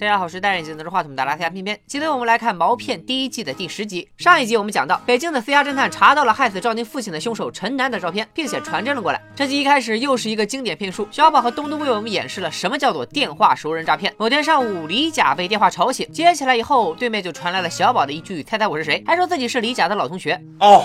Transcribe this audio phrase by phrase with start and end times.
[0.00, 1.76] 大家好，我是戴眼镜拿着话筒的拉斯加片片。
[1.84, 4.08] 今天我们来看《毛片》第一季的第十集。
[4.16, 9.20] 上一集我们讲到，北京的私家侦探查到了害死赵宁父亲的凶手陈楠的照片，并且传真了过来。
[9.34, 14.14] 这集一开始又是一个经典骗术，小宝和东东为我们演示了什么叫做电话熟人诈骗。
[14.16, 20.40] 某天上午，李甲被电话吵醒，接起来以后，对面就传来了小宝的一句“猜猜我是谁”，还说自己是李甲的老同学。
[20.60, 20.84] 哦，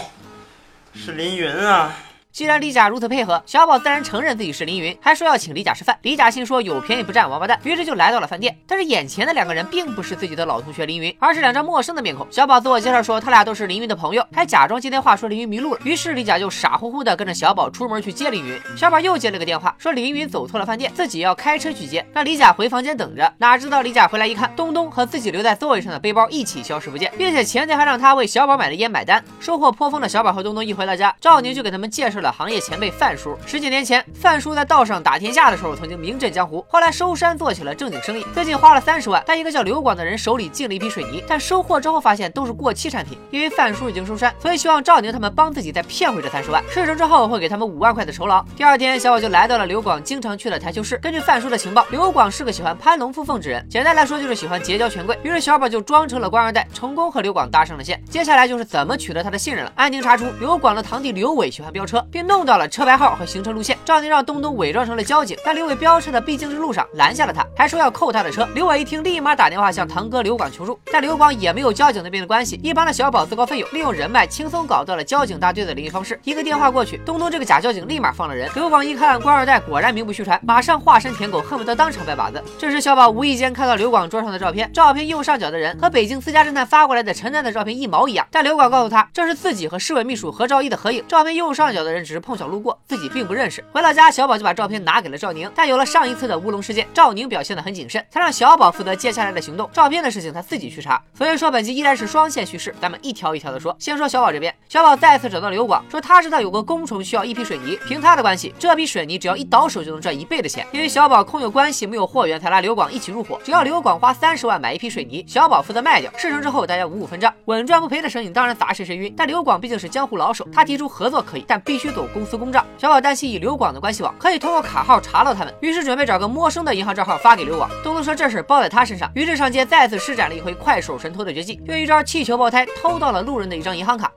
[0.96, 1.96] 是凌云啊。
[2.32, 5.98] 既然李甲如此配合，小宝自然承认自己是凌云，还说要请李甲吃饭。
[6.04, 8.56] 李甲心说有便宜不占王八蛋，于是就来到了饭店。
[8.68, 12.28] 但是眼前的两个人并不是自己的老同学凌云，而是两张陌生的面孔。
[12.30, 15.80] 小宝自我介绍说他俩都是凌云的朋友，还假装接电话说凌云迷路了。
[15.84, 18.60] 于是李甲就傻乎乎的跟着小宝出门去接凌云。
[18.78, 23.34] 小宝又接了个电话，说凌云走错了饭店，自己要开车去接，让李甲回房间等着。
[23.40, 29.22] 哪知道李甲回来一看，东东和自己留在座位上的背包一起消失不见，并且前天还让他为小宝买的烟买单。
[29.40, 32.90] 收获颇丰的小宝和东东一回到家，赵宁就给他们介绍了行业前辈。
[32.92, 38.26] 范叔十几年前，范叔在道上打天下的时候曾经名震江湖，后来收山做起了正经生意。
[38.34, 43.18] 最近花了三十万，在一个叫刘广的人手里进了一批水泥，但收货之后发现都是过期产品。
[43.32, 46.64] 因为范叔已经收山，所以希望赵宁他们帮自己再骗回这三十万。
[46.70, 48.44] 事成之后会给他们五万块的酬劳。
[48.56, 50.98] 第二天，小宝就来到了刘广经常去的台球室。
[50.98, 55.18] 根据范叔的情报，刘广是个喜欢攀龙附凤之人，简单来说就是喜欢结交权贵。
[55.24, 58.02] 于是小宝就装成了官二代，成功和刘广搭上了线。
[58.10, 59.72] 接下来就是怎么取得他的信任了。
[59.76, 63.78] 安宁查出刘广的堂弟刘伟喜欢飙车，并弄到了车牌号和行车路线。
[63.86, 68.48] 赵宁让东东伪装成了交警，在刘伟飙车的必经之路上拦下了他，还说要扣他的车。
[68.54, 72.60] 刘伟一听，立马打电话向堂哥刘广求助，但刘广也没有交警那边的关系。
[72.64, 76.20] 一旁的小宝自告奋勇，利用人脉轻松搞到了交警大队的联系方式。
[76.24, 78.50] 一个电话过去，东东这个假交警立马放了人。
[78.56, 82.44] 刘广一看官二代果然名不虚传，马上化身舔狗，恨不得当场拜把子。
[82.58, 93.64] 这时小宝无意间看到刘广桌上的照片，照片右上角的人和北京私家侦探发过来的陈楠的照片一毛一样，但刘广告诉他这是自己和市委秘书何兆一的合影，照片右上角的人只是碰巧路过，自己并不认识。
[93.72, 95.50] 回到家，小宝就把照片拿给了赵宁。
[95.56, 101.02] 但有了上一次的乌龙事件，赵宁表现得很谨慎，他让小宝负责接下来的行动，照片的事情他自己去查。
[101.14, 103.76] 所以说本集依然是双线叙事，咱们一条一条的说。
[103.80, 110.66] 先说小宝这边，小宝再次找到刘广，说他知道有个工程需要一批水泥，凭他的关系，这批水泥只要一倒手就能赚一倍的钱。
[110.72, 113.40] 因为小宝空有关系没有货源，才拉刘广一起入伙。
[113.44, 119.14] 只要刘广花三十万买一批水泥，小宝负责卖掉，事成之后大家五五分账，稳赚不赔的生意当然砸谁谁晕。
[119.18, 122.66] 但刘广毕竟是江湖老手，他提出合作可以，但必须走公司公账。
[122.78, 127.70] 小宝担心以刘广的关系网可以通过卡号查到他们，于是准备找个陌生的银行账号发给刘广。
[127.84, 134.12] 东东说这事包在他身上，于是上街再次施展了一回快手神偷的绝技，用一招气球爆胎偷到了路人的一张银行卡。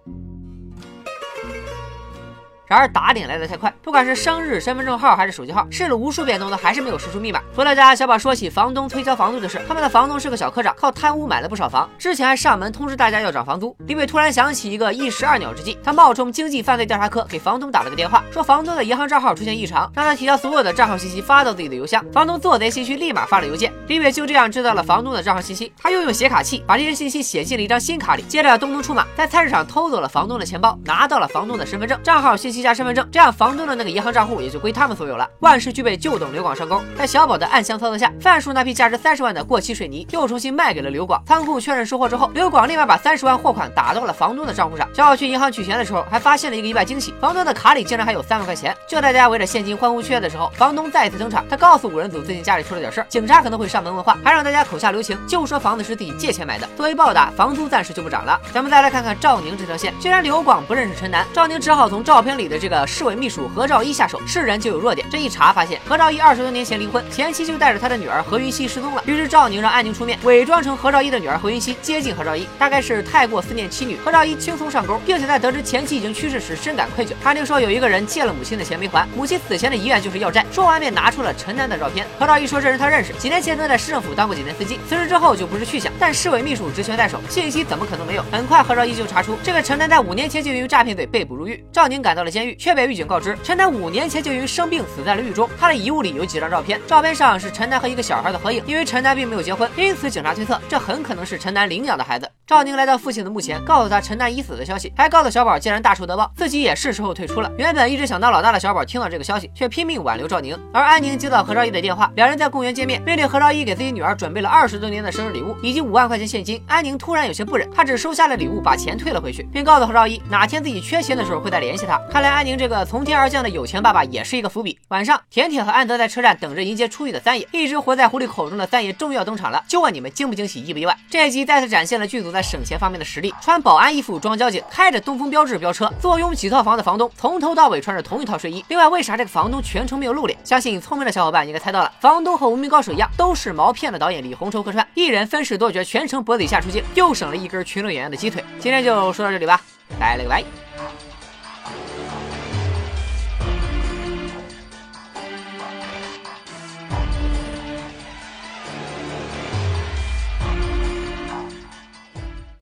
[2.72, 7.38] 然而打点来的太快，不管是生日、身份证号还是手机号，试了无数遍，东东还是没有试出密码。
[7.54, 13.76] 回到家，小宝说起房东催交房租的事，他们的房东是个小科长，靠贪污买了不少房，之前还上门通知大家要涨房租。
[13.86, 22.02] 李伟突然想起一个一石二鸟之计，他冒充经济犯罪调查科给房东打了个电话，说房东的银行账号出现异常，让他提交所有的账号信息发到自己的邮箱。
[22.10, 23.70] 房东做贼心虚，立马发了邮件。
[23.86, 33.32] 李伟就这样知道了房东的账号信息，他又用写卡器把这些信息写进了一张新卡里，接着东东出马，在菜市场偷走了房东的钱包，拿到了房东的身份证、账号信息加身份证，这样。
[33.32, 35.28] 房东的那个银行账户也就归他们所有了。
[35.40, 36.80] 万事俱备，就等刘广上钩。
[36.96, 41.22] 在小宝的暗箱操作下，范叔那批价值三十万的过期水泥又重新卖给了刘广。
[41.26, 44.88] 仓库确认收货之后，刘广立马把三十万货款打到了房东的账户上。
[44.94, 48.76] 小宝去银行取钱的时候，还发现了一个意外惊喜：房东的卡里竟然还有三万块钱。
[48.86, 51.44] 就在大家围着现金欢呼雀跃的时候，房东再次登场。
[51.48, 56.68] 他告诉五人组，最近家里出了点事儿，警察可能会上门问话，还让大家口下留情，就说房子是自己借钱买的。
[56.76, 58.40] 作为报答，房租暂时就不涨了。
[58.52, 59.94] 咱们再来看看赵宁这条线。
[59.98, 64.20] 既然刘广不认识陈楠，赵宁只好从照片里的这个市委秘书何兆一下手。
[64.26, 69.02] 是人就有弱点，这一查发现何兆一二十多年前离婚，前妻就带着他的女儿何云熙失踪了。
[69.06, 77.12] 于是赵宁让安宁出面，伪装成何兆一的女儿何云熙接近何兆一，大概是太过思念妻女，何兆一轻松上钩，并且在得知前妻已经去世时深感愧疚。
[77.24, 80.44] 安宁说有一个人借了母亲的钱没还，母亲死前的遗愿就是要债。
[80.52, 82.06] 说完便拿出了陈楠的照片。
[82.19, 85.92] 何兆一说这人他认识，几年前曾在市政府当过几年司机，辞职之后就不知去向。
[85.98, 88.24] 但市委秘书职权在手，信息怎么可能没有？
[88.30, 91.64] 很快何兆一就查出这个陈楠在五年前就因为诈骗罪被捕入狱。
[91.72, 94.82] 赵宁赶到了监却被狱警告知陈楠五年前就因为生病。
[94.94, 98.62] 死在了狱中，他的遗物里有几张照片，照片上是陈楠和一个小孩的合影。
[98.66, 102.28] 因为陈楠并没有结婚，因此警察推测这很可能是陈楠领养的孩子。
[102.52, 107.50] 赵宁来到父亲的墓前，告诉他陈楠已死的消息，还告诉小宝既然大仇得报，自己也是时候退出了。
[107.56, 110.54] 原本一直想当老大的小宝听到这个消息，却拼命挽留赵宁。
[110.70, 116.62] 而安宁接到何兆一的电话，两人在公园见面，命令何兆一给自己女儿准备了二十多年的生日礼物以及五万块钱现金。
[116.69, 121.99] 安宁突然有些不忍，他只收下了礼物，把钱退了回去，并告诉何兆一哪天自己缺钱的时候会再联系他。
[122.10, 124.78] 看来安宁这个从天而降的有钱爸爸也是一个伏笔。
[124.88, 129.64] 晚上，甜甜和安德在车站等着迎接出狱的三爷，一直活在狐狸口中的三爷终于要登场了。
[129.66, 130.94] 就问你们惊不惊喜，意不意外？
[131.08, 138.64] 这一集再次展现了剧组在省钱方面的实力，穿保安衣服装交警，开着东风标致飙车，坐拥几套房的房东，从头到尾穿着同一套睡衣。
[138.68, 140.38] 另外，为啥这个房东全程没有露脸？
[140.44, 148.44] 相信聪明的小伙伴应该猜到了，房东和无名高手一样，都是毛片的导演李红绸客串，一人分饰多角，全程脖子以下出镜，又省了一根群众演员的鸡腿。
[148.58, 149.60] 今天就说到这里吧，
[149.98, 150.62] 拜了个拜。